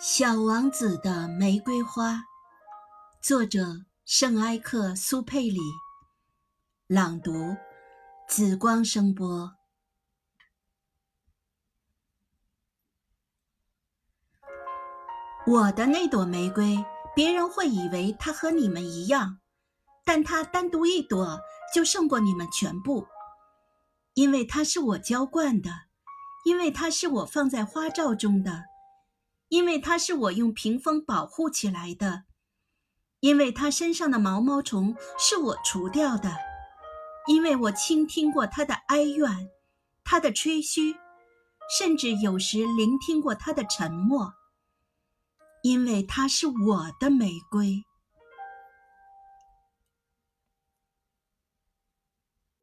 [0.00, 2.24] 小王子的玫瑰花，
[3.22, 5.60] 作者圣埃克苏佩里，
[6.88, 7.56] 朗读
[8.28, 9.54] 紫光声波。
[15.46, 16.84] 我的那朵玫瑰，
[17.14, 19.38] 别人会以为它和你们一样，
[20.04, 21.38] 但它单独一朵
[21.72, 23.06] 就胜过你们全部，
[24.14, 25.70] 因为它是我浇灌的，
[26.44, 28.73] 因为它是我放在花罩中的。
[29.54, 32.24] 因为它是我用屏风保护起来的，
[33.20, 36.36] 因为它身上的毛毛虫是我除掉的，
[37.28, 39.48] 因为我倾听过它的哀怨，
[40.02, 40.96] 它的吹嘘，
[41.78, 44.34] 甚至有时聆听过它的沉默。
[45.62, 47.84] 因为它是我的玫瑰。